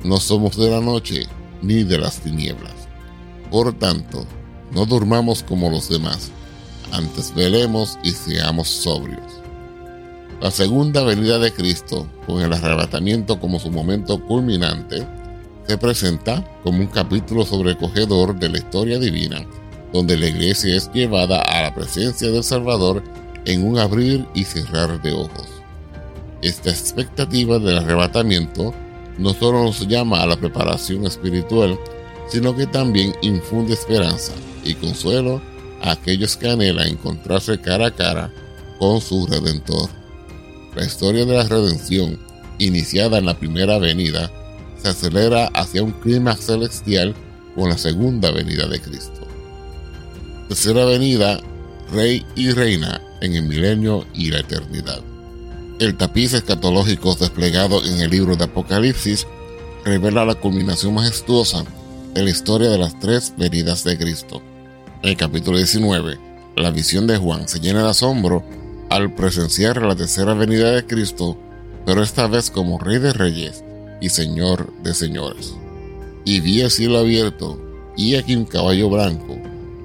No 0.03 0.17
somos 0.17 0.57
de 0.57 0.71
la 0.71 0.81
noche 0.81 1.27
ni 1.61 1.83
de 1.83 1.97
las 1.97 2.21
tinieblas. 2.21 2.73
Por 3.51 3.77
tanto, 3.77 4.25
no 4.71 4.85
durmamos 4.85 5.43
como 5.43 5.69
los 5.69 5.89
demás 5.89 6.31
antes 6.93 7.33
velemos 7.33 7.97
y 8.03 8.11
seamos 8.11 8.69
sobrios. 8.69 9.41
La 10.41 10.51
segunda 10.51 11.03
venida 11.03 11.39
de 11.39 11.51
Cristo, 11.51 12.07
con 12.27 12.41
el 12.41 12.53
arrebatamiento 12.53 13.39
como 13.39 13.59
su 13.59 13.71
momento 13.71 14.23
culminante, 14.25 15.07
se 15.67 15.77
presenta 15.77 16.43
como 16.63 16.79
un 16.79 16.87
capítulo 16.87 17.45
sobrecogedor 17.45 18.37
de 18.37 18.49
la 18.49 18.57
historia 18.57 18.99
divina, 18.99 19.45
donde 19.93 20.17
la 20.17 20.27
iglesia 20.27 20.75
es 20.75 20.91
llevada 20.91 21.41
a 21.41 21.61
la 21.61 21.75
presencia 21.75 22.29
del 22.29 22.43
Salvador 22.43 23.03
en 23.45 23.65
un 23.65 23.77
abrir 23.77 24.25
y 24.33 24.43
cerrar 24.43 25.01
de 25.01 25.13
ojos. 25.13 25.47
Esta 26.41 26.71
expectativa 26.71 27.59
del 27.59 27.77
arrebatamiento 27.77 28.73
no 29.17 29.33
solo 29.33 29.63
nos 29.63 29.87
llama 29.87 30.21
a 30.21 30.27
la 30.27 30.35
preparación 30.35 31.05
espiritual, 31.05 31.79
sino 32.27 32.55
que 32.55 32.65
también 32.65 33.13
infunde 33.21 33.73
esperanza 33.73 34.33
y 34.63 34.73
consuelo 34.73 35.41
a 35.81 35.91
aquellos 35.91 36.35
que 36.37 36.49
anhelan 36.49 36.87
encontrarse 36.87 37.59
cara 37.59 37.87
a 37.87 37.91
cara 37.91 38.33
con 38.79 38.99
su 38.99 39.27
Redentor. 39.27 39.89
La 40.75 40.85
historia 40.85 41.25
de 41.25 41.35
la 41.35 41.43
redención, 41.43 42.19
iniciada 42.57 43.19
en 43.19 43.25
la 43.25 43.37
primera 43.37 43.77
venida, 43.77 44.31
se 44.81 44.89
acelera 44.89 45.47
hacia 45.53 45.83
un 45.83 45.91
clima 45.91 46.35
celestial 46.35 47.13
con 47.55 47.69
la 47.69 47.77
segunda 47.77 48.31
venida 48.31 48.67
de 48.67 48.81
Cristo. 48.81 49.22
Tercera 50.53 50.85
venida, 50.85 51.39
Rey 51.91 52.23
y 52.35 52.51
Reina 52.51 53.01
en 53.21 53.33
el 53.33 53.41
milenio 53.41 54.05
y 54.13 54.29
la 54.29 54.41
eternidad. 54.41 55.01
El 55.79 55.97
tapiz 55.97 56.35
escatológico 56.35 57.15
desplegado 57.15 57.83
en 57.83 57.99
el 57.99 58.11
libro 58.11 58.35
de 58.35 58.43
Apocalipsis 58.43 59.25
revela 59.83 60.25
la 60.25 60.35
culminación 60.35 60.93
majestuosa 60.93 61.65
de 62.13 62.21
la 62.21 62.29
historia 62.29 62.69
de 62.69 62.77
las 62.77 62.99
tres 62.99 63.33
venidas 63.35 63.83
de 63.83 63.97
Cristo 63.97 64.43
el 65.01 65.17
capítulo 65.17 65.57
19, 65.57 66.19
la 66.55 66.69
visión 66.69 67.07
de 67.07 67.17
Juan 67.17 67.47
se 67.47 67.59
llena 67.59 67.81
de 67.81 67.89
asombro 67.89 68.43
al 68.91 69.15
presenciar 69.15 69.81
la 69.81 69.95
tercera 69.95 70.35
venida 70.35 70.69
de 70.69 70.85
Cristo, 70.85 71.35
pero 71.83 72.03
esta 72.03 72.27
vez 72.27 72.51
como 72.51 72.77
Rey 72.77 72.99
de 72.99 73.11
Reyes 73.11 73.63
y 74.01 74.09
Señor 74.09 74.71
de 74.83 74.93
Señores. 74.93 75.55
Y 76.25 76.41
vi 76.41 76.61
el 76.61 76.69
cielo 76.69 76.99
abierto, 76.99 77.59
y 77.97 78.13
aquí 78.13 78.35
un 78.35 78.45
caballo 78.45 78.87
blanco, 78.87 79.35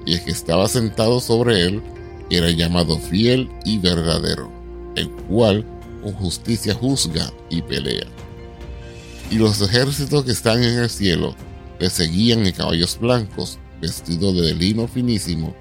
y 0.09 0.13
el 0.13 0.23
que 0.23 0.31
estaba 0.31 0.67
sentado 0.67 1.19
sobre 1.19 1.67
él 1.67 1.83
era 2.31 2.49
llamado 2.49 2.97
fiel 2.97 3.47
y 3.63 3.77
verdadero, 3.77 4.51
el 4.95 5.07
cual 5.11 5.63
con 6.01 6.13
justicia 6.13 6.73
juzga 6.73 7.31
y 7.51 7.61
pelea. 7.61 8.07
Y 9.29 9.35
los 9.35 9.61
ejércitos 9.61 10.25
que 10.25 10.31
están 10.31 10.63
en 10.63 10.79
el 10.79 10.89
cielo 10.89 11.35
le 11.79 11.91
seguían 11.91 12.43
en 12.47 12.53
caballos 12.53 12.97
blancos, 12.99 13.59
vestido 13.81 14.33
de 14.33 14.55
lino 14.55 14.87
finísimo, 14.87 15.53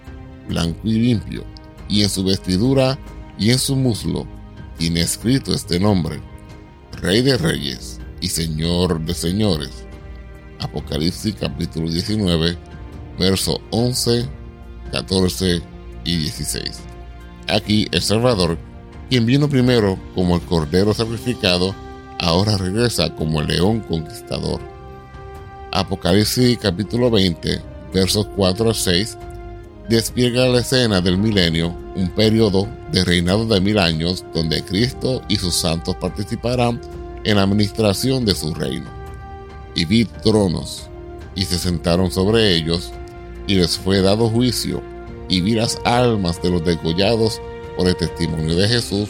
blanco 0.49 0.81
y 0.85 0.93
limpio, 0.93 1.45
y 1.87 2.03
en 2.03 2.09
su 2.09 2.25
vestidura 2.25 2.99
y 3.39 3.51
en 3.51 3.59
su 3.59 3.77
muslo 3.77 4.27
tiene 4.79 5.03
escrito 5.03 5.53
este 5.53 5.79
nombre, 5.79 6.23
Rey 7.03 7.21
de 7.21 7.37
Reyes 7.37 8.01
y 8.23 8.29
Señor 8.29 8.99
de 9.05 9.13
Señores. 9.13 9.85
Apocalipsis 10.61 11.35
capítulo 11.39 11.91
19, 11.91 12.57
verso 13.19 13.61
11, 13.73 14.38
14 14.91 15.63
y 16.05 16.17
16. 16.17 16.81
Aquí 17.49 17.87
el 17.93 18.03
Salvador, 18.03 18.59
quien 19.09 19.27
vino 19.27 19.49
primero 19.49 19.99
como 20.15 20.37
el 20.37 20.43
Cordero 20.43 20.93
sacrificado, 20.93 21.75
ahora 22.19 22.57
regresa 22.57 23.15
como 23.15 23.41
el 23.41 23.49
león 23.49 23.81
conquistador. 23.81 24.61
Apocalipsis 25.73 26.59
capítulo 26.59 27.11
20, 27.11 27.61
versos 27.93 28.27
4 28.37 28.71
a 28.71 28.75
6, 28.75 29.19
despliega 29.89 30.47
la 30.49 30.61
escena 30.61 31.01
del 31.01 31.19
milenio, 31.19 31.75
un 31.95 32.11
periodo 32.11 32.69
de 32.93 33.05
reinado 33.05 33.47
de 33.47 33.61
mil 33.61 33.79
años 33.79 34.25
donde 34.35 34.63
Cristo 34.63 35.23
y 35.29 35.37
sus 35.37 35.55
santos 35.55 35.97
participarán 35.97 36.81
en 37.25 37.37
la 37.37 37.43
administración 37.43 38.25
de 38.25 38.35
su 38.35 38.55
reino. 38.55 38.87
Y 39.75 39.85
vi 39.85 40.05
tronos, 40.05 40.89
y 41.35 41.45
se 41.45 41.59
sentaron 41.59 42.11
sobre 42.11 42.55
ellos, 42.55 42.93
y 43.49 43.57
les 43.57 43.77
fue 43.77 44.01
dado 44.01 44.29
juicio, 44.29 44.81
y 45.29 45.41
vi 45.41 45.55
las 45.55 45.79
almas 45.85 46.41
de 46.41 46.51
los 46.51 46.65
degollados 46.65 47.41
por 47.77 47.89
el 47.89 47.97
testimonio 47.97 48.55
de 48.55 48.69
Jesús 48.69 49.09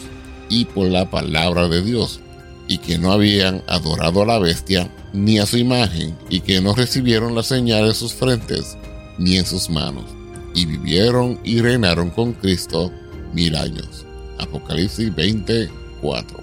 y 0.49 0.65
por 0.65 0.87
la 0.87 1.09
palabra 1.09 1.67
de 1.67 1.83
Dios, 1.83 2.21
y 2.67 2.79
que 2.79 2.97
no 2.97 3.11
habían 3.11 3.61
adorado 3.67 4.23
a 4.23 4.25
la 4.25 4.39
bestia 4.39 4.89
ni 5.13 5.39
a 5.39 5.45
su 5.45 5.57
imagen, 5.57 6.17
y 6.29 6.39
que 6.39 6.61
no 6.61 6.73
recibieron 6.73 7.35
la 7.35 7.43
señal 7.43 7.85
en 7.85 7.93
sus 7.93 8.13
frentes 8.13 8.77
ni 9.17 9.37
en 9.37 9.45
sus 9.45 9.69
manos, 9.69 10.05
y 10.55 10.65
vivieron 10.65 11.39
y 11.43 11.59
reinaron 11.59 12.09
con 12.09 12.33
Cristo 12.33 12.91
mil 13.33 13.55
años. 13.55 14.05
Apocalipsis 14.39 15.13
24. 15.13 16.39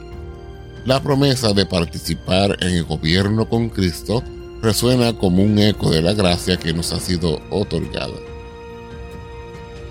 La 0.85 1.03
promesa 1.03 1.53
de 1.53 1.65
participar 1.65 2.57
en 2.61 2.75
el 2.75 2.85
gobierno 2.85 3.49
con 3.49 3.71
Cristo 3.71 4.23
resuena 4.66 5.12
como 5.12 5.44
un 5.44 5.56
eco 5.61 5.90
de 5.90 6.02
la 6.02 6.12
gracia 6.12 6.56
que 6.56 6.73
nos 6.73 6.92
ha 6.92 6.99
sido 6.99 7.40
otorgada. 7.50 8.16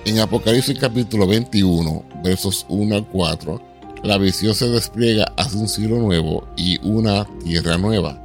En 0.03 0.19
Apocalipsis 0.19 0.77
capítulo 0.77 1.25
21, 1.27 2.03
versos 2.21 2.65
1 2.67 2.93
al 2.93 3.07
4, 3.07 3.61
la 4.03 4.17
visión 4.17 4.53
se 4.53 4.67
despliega 4.67 5.31
hacia 5.37 5.61
un 5.61 5.69
cielo 5.69 5.97
nuevo 5.99 6.45
y 6.57 6.77
una 6.85 7.25
tierra 7.41 7.77
nueva, 7.77 8.21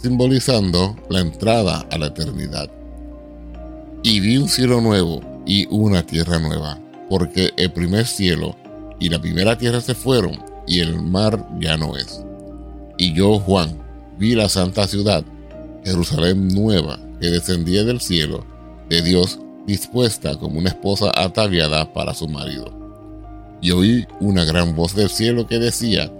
simbolizando 0.00 0.94
la 1.08 1.18
entrada 1.18 1.84
a 1.90 1.98
la 1.98 2.06
eternidad. 2.06 2.70
Y 4.04 4.20
vi 4.20 4.36
un 4.36 4.48
cielo 4.48 4.80
nuevo 4.80 5.20
y 5.44 5.66
una 5.70 6.06
tierra 6.06 6.38
nueva, 6.38 6.78
porque 7.08 7.50
el 7.56 7.72
primer 7.72 8.06
cielo 8.06 8.54
y 9.00 9.08
la 9.08 9.20
primera 9.20 9.58
tierra 9.58 9.80
se 9.80 9.96
fueron 9.96 10.40
y 10.68 10.78
el 10.78 11.02
mar 11.02 11.48
ya 11.58 11.76
no 11.76 11.96
es. 11.96 12.22
Y 12.96 13.12
yo, 13.12 13.40
Juan, 13.40 13.76
vi 14.18 14.36
la 14.36 14.48
santa 14.48 14.86
ciudad, 14.86 15.24
Jerusalén 15.84 16.48
nueva, 16.48 16.98
que 17.20 17.28
descendía 17.28 17.84
del 17.84 18.00
cielo, 18.00 18.44
de 18.88 19.02
Dios, 19.02 19.38
dispuesta 19.66 20.36
como 20.36 20.58
una 20.58 20.70
esposa 20.70 21.12
ataviada 21.14 21.92
para 21.92 22.14
su 22.14 22.28
marido. 22.28 22.72
Y 23.62 23.70
oí 23.72 24.06
una 24.20 24.44
gran 24.44 24.74
voz 24.74 24.94
del 24.94 25.10
cielo 25.10 25.46
que 25.46 25.58
decía, 25.58 26.10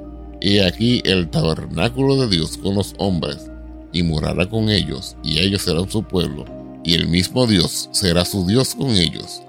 He 0.40 0.64
aquí 0.64 1.02
el 1.04 1.28
tabernáculo 1.28 2.16
de 2.16 2.28
Dios 2.28 2.56
con 2.56 2.74
los 2.74 2.94
hombres, 2.98 3.50
y 3.92 4.02
morará 4.02 4.48
con 4.48 4.70
ellos, 4.70 5.16
y 5.22 5.38
ellos 5.40 5.62
serán 5.62 5.90
su 5.90 6.02
pueblo, 6.02 6.44
y 6.84 6.94
el 6.94 7.08
mismo 7.08 7.46
Dios 7.46 7.88
será 7.92 8.24
su 8.24 8.46
Dios 8.46 8.74
con 8.74 8.90
ellos. 8.90 9.42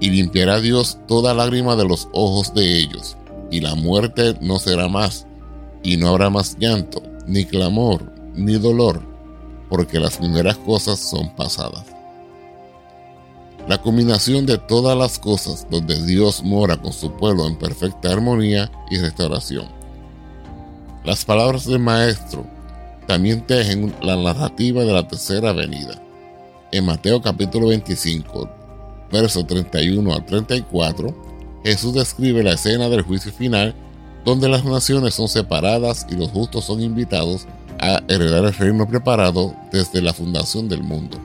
Y 0.00 0.10
limpiará 0.10 0.60
Dios 0.60 0.98
toda 1.06 1.34
lágrima 1.34 1.76
de 1.76 1.86
los 1.86 2.08
ojos 2.12 2.52
de 2.54 2.78
ellos, 2.78 3.16
y 3.50 3.60
la 3.60 3.74
muerte 3.74 4.34
no 4.40 4.58
será 4.58 4.88
más, 4.88 5.26
y 5.82 5.96
no 5.96 6.08
habrá 6.08 6.30
más 6.30 6.56
llanto, 6.58 7.02
ni 7.26 7.44
clamor, 7.44 8.12
ni 8.34 8.54
dolor, 8.54 9.13
porque 9.76 9.98
las 9.98 10.18
primeras 10.18 10.56
cosas 10.58 11.00
son 11.00 11.30
pasadas. 11.30 11.84
La 13.66 13.82
combinación 13.82 14.46
de 14.46 14.56
todas 14.56 14.96
las 14.96 15.18
cosas 15.18 15.66
donde 15.68 16.00
Dios 16.06 16.44
mora 16.44 16.76
con 16.76 16.92
su 16.92 17.10
pueblo 17.10 17.48
en 17.48 17.56
perfecta 17.56 18.12
armonía 18.12 18.70
y 18.88 18.98
restauración. 18.98 19.66
Las 21.04 21.24
palabras 21.24 21.66
del 21.66 21.80
Maestro 21.80 22.46
también 23.08 23.44
tejen 23.48 23.92
la 24.00 24.14
narrativa 24.14 24.84
de 24.84 24.92
la 24.92 25.08
tercera 25.08 25.52
venida. 25.52 26.00
En 26.70 26.84
Mateo 26.84 27.20
capítulo 27.20 27.66
25, 27.66 28.48
versos 29.10 29.44
31 29.44 30.14
al 30.14 30.24
34, 30.24 31.60
Jesús 31.64 31.94
describe 31.94 32.44
la 32.44 32.52
escena 32.52 32.88
del 32.88 33.02
juicio 33.02 33.32
final 33.32 33.74
donde 34.24 34.48
las 34.48 34.64
naciones 34.64 35.14
son 35.14 35.26
separadas 35.26 36.06
y 36.08 36.14
los 36.14 36.30
justos 36.30 36.64
son 36.64 36.80
invitados 36.80 37.48
heredar 38.08 38.44
el 38.44 38.54
reino 38.54 38.86
preparado 38.88 39.54
desde 39.72 40.00
la 40.02 40.12
fundación 40.12 40.68
del 40.68 40.82
mundo. 40.82 41.18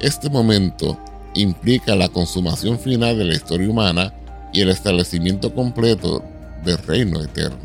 Este 0.00 0.28
momento 0.28 0.98
implica 1.34 1.94
la 1.94 2.08
consumación 2.08 2.78
final 2.78 3.18
de 3.18 3.24
la 3.24 3.34
historia 3.34 3.68
humana 3.68 4.12
y 4.52 4.60
el 4.60 4.70
establecimiento 4.70 5.54
completo 5.54 6.22
del 6.64 6.78
reino 6.78 7.22
eterno. 7.22 7.58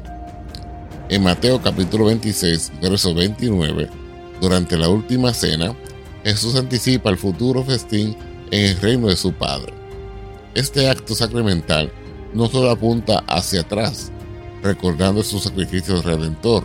En 1.10 1.24
Mateo 1.24 1.62
capítulo 1.62 2.06
26, 2.06 2.72
verso 2.82 3.14
29, 3.14 3.90
durante 4.40 4.78
la 4.78 4.90
última 4.90 5.34
cena, 5.34 5.76
Jesús 6.24 6.56
anticipa 6.56 7.10
el 7.10 7.18
futuro 7.18 7.64
festín 7.64 8.16
en 8.52 8.66
el 8.66 8.78
reino 8.80 9.08
de 9.08 9.16
su 9.16 9.34
Padre. 9.34 9.74
Este 10.54 10.90
acto 10.90 11.16
sacramental 11.16 11.92
no 12.34 12.48
solo 12.48 12.70
apunta 12.70 13.24
hacia 13.28 13.62
atrás, 13.62 14.12
recordando 14.62 15.24
su 15.24 15.40
sacrificio 15.40 16.02
redentor, 16.02 16.64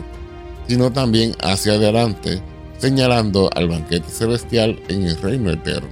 sino 0.67 0.91
también 0.91 1.33
hacia 1.41 1.73
adelante, 1.73 2.41
señalando 2.77 3.49
al 3.55 3.69
banquete 3.69 4.09
celestial 4.09 4.79
en 4.87 5.03
el 5.03 5.19
reino 5.21 5.51
eterno. 5.51 5.89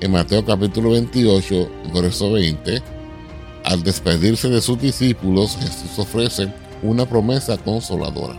En 0.00 0.12
Mateo 0.12 0.44
capítulo 0.44 0.90
28, 0.90 1.70
verso 1.94 2.32
20, 2.32 2.82
al 3.64 3.82
despedirse 3.82 4.48
de 4.48 4.60
sus 4.60 4.78
discípulos, 4.78 5.56
Jesús 5.58 5.98
ofrece 5.98 6.52
una 6.82 7.06
promesa 7.06 7.56
consoladora. 7.56 8.38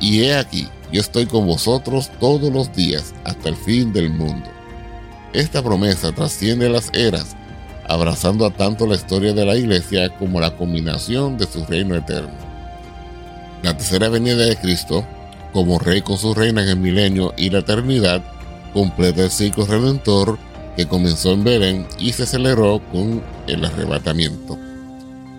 Y 0.00 0.24
he 0.24 0.36
aquí, 0.36 0.68
yo 0.92 1.00
estoy 1.00 1.26
con 1.26 1.46
vosotros 1.46 2.10
todos 2.20 2.52
los 2.52 2.74
días 2.74 3.14
hasta 3.24 3.48
el 3.48 3.56
fin 3.56 3.92
del 3.92 4.10
mundo. 4.10 4.46
Esta 5.32 5.62
promesa 5.62 6.12
trasciende 6.12 6.68
las 6.68 6.90
eras 6.92 7.36
abrazando 7.88 8.44
a 8.46 8.50
tanto 8.50 8.86
la 8.86 8.96
historia 8.96 9.32
de 9.32 9.44
la 9.44 9.56
iglesia 9.56 10.08
como 10.18 10.40
la 10.40 10.56
combinación 10.56 11.38
de 11.38 11.46
su 11.46 11.64
reino 11.64 11.94
eterno. 11.94 12.45
La 13.66 13.76
tercera 13.76 14.08
venida 14.08 14.46
de 14.46 14.54
Cristo, 14.54 15.04
como 15.52 15.80
rey 15.80 16.00
con 16.00 16.18
su 16.18 16.32
reina 16.34 16.62
en 16.62 16.68
el 16.68 16.76
milenio 16.76 17.34
y 17.36 17.50
la 17.50 17.58
eternidad, 17.58 18.22
completa 18.72 19.24
el 19.24 19.30
ciclo 19.32 19.66
redentor 19.66 20.38
que 20.76 20.86
comenzó 20.86 21.32
en 21.32 21.42
Belén 21.42 21.86
y 21.98 22.12
se 22.12 22.22
aceleró 22.22 22.80
con 22.92 23.24
el 23.48 23.64
arrebatamiento. 23.64 24.56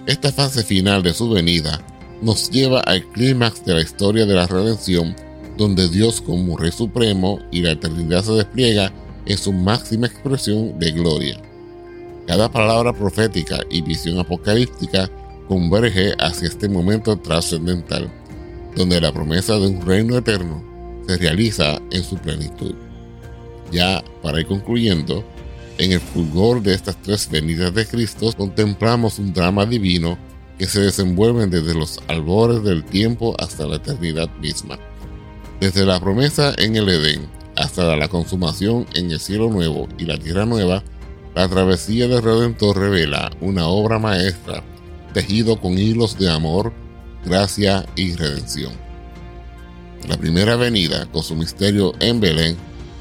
Esta 0.08 0.34
fase 0.34 0.66
final 0.66 1.04
de 1.04 1.14
su 1.14 1.30
venida 1.30 1.80
nos 2.22 2.50
lleva 2.50 2.82
al 2.82 3.06
clímax 3.14 3.64
de 3.64 3.76
la 3.76 3.82
historia 3.82 4.26
de 4.26 4.36
la 4.36 4.46
redención, 4.46 5.16
donde 5.56 5.88
Dios 5.88 6.20
como 6.20 6.58
Rey 6.58 6.74
Supremo 6.74 7.40
y 7.50 7.62
la 7.62 7.72
eternidad 7.72 8.26
se 8.26 8.34
despliega 8.34 8.92
en 9.26 9.38
su 9.38 9.54
máxima 9.54 10.08
expresión 10.08 10.78
de 10.78 10.92
gloria. 10.92 11.40
Cada 12.28 12.52
palabra 12.52 12.92
profética 12.92 13.62
y 13.72 13.82
visión 13.84 14.20
apocalíptica 14.20 15.10
converge 15.48 16.14
hacia 16.20 16.48
este 16.48 16.70
momento 16.70 17.18
trascendental, 17.18 18.10
donde 18.76 19.02
la 19.02 19.12
promesa 19.12 19.54
de 19.54 19.68
un 19.68 19.86
reino 19.86 20.18
eterno 20.18 20.64
se 21.08 21.18
realiza 21.18 21.82
en 21.92 22.04
su 22.04 22.18
plenitud. 22.18 22.76
Ya 23.72 24.04
para 24.22 24.40
ir 24.40 24.48
concluyendo, 24.48 25.24
en 25.78 25.92
el 25.92 26.00
fulgor 26.00 26.62
de 26.62 26.74
estas 26.74 27.02
tres 27.02 27.30
venidas 27.30 27.74
de 27.74 27.86
Cristo 27.86 28.32
contemplamos 28.36 29.20
un 29.20 29.34
drama 29.34 29.66
divino 29.66 30.18
que 30.58 30.66
se 30.66 30.82
desenvuelve 30.82 31.46
desde 31.48 31.76
los 31.76 32.00
albores 32.08 32.64
del 32.64 32.84
tiempo 32.84 33.36
hasta 33.40 33.68
la 33.68 33.76
eternidad 33.76 34.30
misma. 34.40 34.80
Desde 35.60 35.86
la 35.86 36.00
promesa 36.00 36.54
en 36.58 36.76
el 36.76 36.90
Edén 36.90 37.28
hasta 37.56 37.96
la 37.96 38.08
consumación 38.08 38.86
en 38.96 39.12
el 39.12 39.20
cielo 39.20 39.50
nuevo 39.50 39.88
y 39.98 40.06
la 40.06 40.18
tierra 40.18 40.46
nueva, 40.46 40.84
la 41.36 41.48
travesía 41.48 42.08
del 42.08 42.24
Redentor 42.24 42.80
revela 42.80 43.32
una 43.42 43.68
obra 43.68 44.00
maestra 44.00 44.64
tejido 45.18 45.60
con 45.60 45.80
hilos 45.80 46.20
de 46.20 46.30
amor, 46.30 46.72
gracia 47.26 47.84
y 47.96 48.14
redención. 48.14 48.72
La 50.08 50.16
primera 50.16 50.56
venida, 50.58 51.08
con 51.08 51.24
su 51.24 51.36
misterio 51.36 51.94
en 52.00 52.20
Belén, 52.20 52.56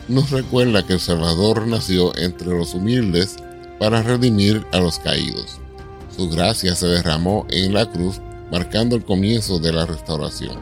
nos 0.08 0.30
recuerda 0.30 0.86
que 0.86 0.94
el 0.94 1.00
Salvador 1.00 1.66
nació 1.66 2.16
entre 2.16 2.46
los 2.48 2.72
humildes 2.72 3.36
para 3.78 4.00
redimir 4.00 4.64
a 4.72 4.78
los 4.78 4.98
caídos. 4.98 5.58
Su 6.16 6.30
gracia 6.30 6.74
se 6.74 6.86
derramó 6.86 7.46
en 7.50 7.74
la 7.74 7.84
cruz, 7.84 8.22
marcando 8.50 8.96
el 8.96 9.04
comienzo 9.04 9.58
de 9.58 9.74
la 9.74 9.84
restauración. 9.84 10.56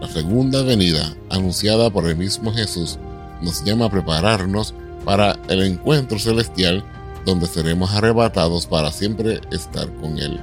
La 0.00 0.08
segunda 0.08 0.62
venida, 0.62 1.14
anunciada 1.28 1.90
por 1.90 2.06
el 2.06 2.16
mismo 2.16 2.50
Jesús, 2.50 2.98
nos 3.42 3.62
llama 3.62 3.84
a 3.84 3.90
prepararnos 3.90 4.72
para 5.04 5.38
el 5.50 5.64
encuentro 5.64 6.18
celestial 6.18 6.82
donde 7.26 7.46
seremos 7.46 7.92
arrebatados 7.92 8.66
para 8.66 8.90
siempre 8.90 9.42
estar 9.50 9.92
con 9.96 10.18
Él. 10.18 10.40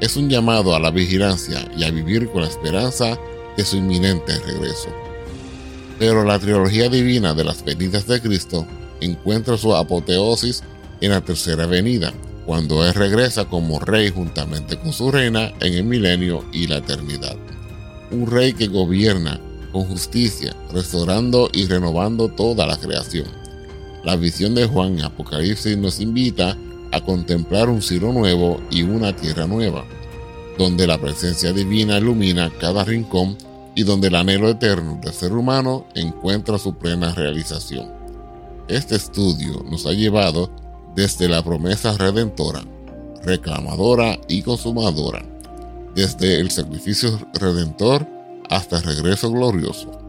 Es 0.00 0.16
un 0.16 0.28
llamado 0.28 0.74
a 0.74 0.80
la 0.80 0.90
vigilancia 0.90 1.70
y 1.76 1.84
a 1.84 1.90
vivir 1.90 2.28
con 2.30 2.42
la 2.42 2.48
esperanza 2.48 3.18
de 3.56 3.64
su 3.64 3.76
inminente 3.76 4.38
regreso. 4.40 4.88
Pero 5.98 6.24
la 6.24 6.38
trilogía 6.38 6.88
divina 6.88 7.34
de 7.34 7.44
las 7.44 7.64
venidas 7.64 8.06
de 8.06 8.20
Cristo 8.20 8.66
encuentra 9.00 9.56
su 9.56 9.74
apoteosis 9.74 10.62
en 11.00 11.10
la 11.10 11.22
tercera 11.22 11.66
venida, 11.66 12.12
cuando 12.44 12.86
Él 12.86 12.94
regresa 12.94 13.46
como 13.46 13.80
rey 13.80 14.10
juntamente 14.10 14.78
con 14.78 14.92
su 14.92 15.10
reina 15.10 15.52
en 15.60 15.74
el 15.74 15.84
milenio 15.84 16.44
y 16.52 16.66
la 16.66 16.78
eternidad. 16.78 17.36
Un 18.10 18.26
rey 18.26 18.52
que 18.52 18.66
gobierna 18.66 19.40
con 19.72 19.84
justicia, 19.84 20.54
restaurando 20.72 21.48
y 21.52 21.66
renovando 21.66 22.28
toda 22.28 22.66
la 22.66 22.76
creación 22.76 23.46
la 24.06 24.14
visión 24.14 24.54
de 24.54 24.66
Juan 24.66 25.00
en 25.00 25.04
Apocalipsis 25.04 25.76
nos 25.76 25.98
invita 25.98 26.56
a 26.92 27.00
contemplar 27.00 27.68
un 27.68 27.82
cielo 27.82 28.12
nuevo 28.12 28.60
y 28.70 28.82
una 28.82 29.14
tierra 29.14 29.46
nueva, 29.46 29.84
donde 30.58 30.86
la 30.86 30.98
presencia 30.98 31.52
divina 31.52 31.98
ilumina 31.98 32.50
cada 32.58 32.84
rincón 32.84 33.36
y 33.74 33.82
donde 33.82 34.08
el 34.08 34.14
anhelo 34.14 34.48
eterno 34.48 34.98
del 35.02 35.12
ser 35.12 35.32
humano 35.32 35.86
encuentra 35.94 36.58
su 36.58 36.74
plena 36.74 37.14
realización. 37.14 37.90
Este 38.68 38.96
estudio 38.96 39.64
nos 39.70 39.86
ha 39.86 39.92
llevado 39.92 40.50
desde 40.94 41.28
la 41.28 41.42
promesa 41.42 41.96
redentora, 41.96 42.62
reclamadora 43.22 44.18
y 44.28 44.42
consumadora, 44.42 45.24
desde 45.94 46.40
el 46.40 46.50
sacrificio 46.50 47.18
redentor 47.34 48.06
hasta 48.48 48.78
el 48.78 48.84
regreso 48.84 49.30
glorioso 49.30 50.06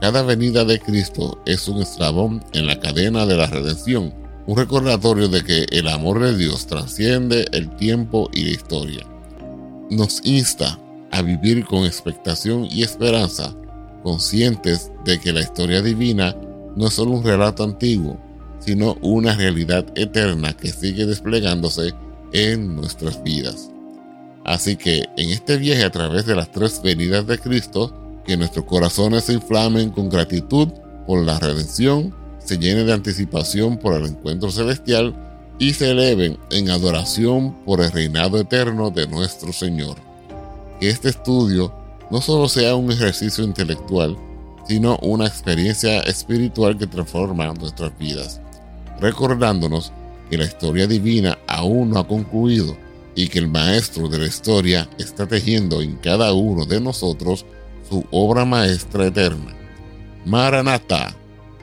cada 0.00 0.22
venida 0.22 0.64
de 0.64 0.78
Cristo 0.78 1.38
es 1.46 1.68
un 1.68 1.80
eslabón 1.80 2.44
en 2.52 2.66
la 2.66 2.78
cadena 2.78 3.24
de 3.24 3.36
la 3.36 3.46
redención 3.46 4.12
un 4.46 4.56
recordatorio 4.56 5.28
de 5.28 5.42
que 5.42 5.66
el 5.70 5.88
amor 5.88 6.20
de 6.20 6.36
Dios 6.36 6.66
trasciende 6.66 7.46
el 7.52 7.74
tiempo 7.76 8.30
y 8.32 8.44
la 8.44 8.50
historia. 8.50 9.06
Nos 9.90 10.24
insta 10.24 10.78
a 11.10 11.22
vivir 11.22 11.64
con 11.64 11.84
expectación 11.84 12.66
y 12.70 12.82
esperanza, 12.82 13.54
conscientes 14.02 14.92
de 15.04 15.18
que 15.18 15.32
la 15.32 15.40
historia 15.40 15.82
divina 15.82 16.34
no 16.76 16.86
es 16.86 16.94
solo 16.94 17.12
un 17.12 17.24
relato 17.24 17.64
antiguo, 17.64 18.20
sino 18.60 18.96
una 19.02 19.34
realidad 19.34 19.84
eterna 19.96 20.52
que 20.52 20.68
sigue 20.68 21.06
desplegándose 21.06 21.92
en 22.32 22.76
nuestras 22.76 23.22
vidas. 23.22 23.70
Así 24.44 24.76
que 24.76 25.04
en 25.16 25.30
este 25.30 25.56
viaje 25.56 25.84
a 25.84 25.90
través 25.90 26.24
de 26.24 26.36
las 26.36 26.52
tres 26.52 26.80
venidas 26.82 27.26
de 27.26 27.38
Cristo, 27.38 27.92
que 28.24 28.36
nuestros 28.36 28.64
corazones 28.64 29.24
se 29.24 29.32
inflamen 29.32 29.90
con 29.90 30.08
gratitud 30.08 30.68
por 31.06 31.24
la 31.24 31.38
redención, 31.38 32.14
se 32.46 32.58
llenen 32.58 32.86
de 32.86 32.92
anticipación 32.92 33.76
por 33.76 33.94
el 33.94 34.06
encuentro 34.06 34.50
celestial 34.50 35.14
y 35.58 35.72
se 35.72 35.90
eleven 35.90 36.38
en 36.50 36.70
adoración 36.70 37.52
por 37.64 37.80
el 37.80 37.90
reinado 37.90 38.38
eterno 38.38 38.90
de 38.90 39.06
nuestro 39.08 39.52
Señor. 39.52 39.96
Que 40.80 40.88
este 40.88 41.08
estudio 41.08 41.74
no 42.10 42.20
solo 42.20 42.48
sea 42.48 42.76
un 42.76 42.92
ejercicio 42.92 43.42
intelectual, 43.42 44.16
sino 44.68 44.96
una 45.02 45.26
experiencia 45.26 46.00
espiritual 46.00 46.78
que 46.78 46.86
transforma 46.86 47.52
nuestras 47.54 47.96
vidas, 47.98 48.40
recordándonos 49.00 49.92
que 50.30 50.38
la 50.38 50.44
historia 50.44 50.86
divina 50.86 51.38
aún 51.46 51.90
no 51.90 52.00
ha 52.00 52.06
concluido 52.06 52.76
y 53.14 53.28
que 53.28 53.38
el 53.38 53.48
Maestro 53.48 54.08
de 54.08 54.18
la 54.18 54.26
historia 54.26 54.88
está 54.98 55.26
tejiendo 55.26 55.80
en 55.82 55.96
cada 55.96 56.32
uno 56.32 56.66
de 56.66 56.80
nosotros 56.80 57.46
su 57.88 58.04
obra 58.10 58.44
maestra 58.44 59.06
eterna. 59.06 59.54
Maranatha, 60.24 61.14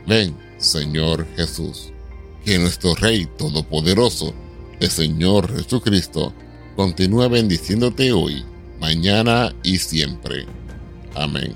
ven, 0.07 0.35
Señor 0.63 1.27
Jesús. 1.35 1.91
Que 2.45 2.57
nuestro 2.57 2.95
Rey 2.95 3.27
Todopoderoso, 3.37 4.33
el 4.79 4.89
Señor 4.89 5.55
Jesucristo, 5.55 6.33
continúe 6.75 7.29
bendiciéndote 7.29 8.11
hoy, 8.11 8.43
mañana 8.79 9.53
y 9.63 9.77
siempre. 9.77 10.45
Amén. 11.15 11.55